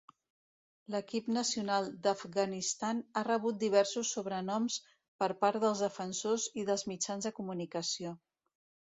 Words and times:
L'equip 0.93 1.27
nacional 1.33 1.89
d'Afganistan 2.05 3.01
ha 3.19 3.21
rebut 3.27 3.59
diversos 3.63 4.13
sobrenoms 4.17 4.77
per 5.23 5.27
part 5.43 5.61
dels 5.65 5.83
defensors 5.85 6.47
i 6.63 6.65
dels 6.71 6.85
mitjans 6.93 7.29
de 7.29 7.33
comunicació. 7.41 8.15